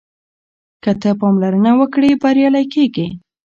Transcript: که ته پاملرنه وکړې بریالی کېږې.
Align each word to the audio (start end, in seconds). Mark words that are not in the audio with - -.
که 0.83 0.91
ته 1.01 1.09
پاملرنه 1.19 1.71
وکړې 1.79 2.11
بریالی 2.21 2.65
کېږې. 2.73 3.07